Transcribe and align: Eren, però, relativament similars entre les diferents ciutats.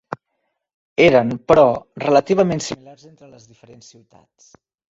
Eren, 1.05 1.33
però, 1.51 1.65
relativament 2.07 2.65
similars 2.71 3.07
entre 3.13 3.33
les 3.35 3.49
diferents 3.55 3.93
ciutats. 3.95 4.53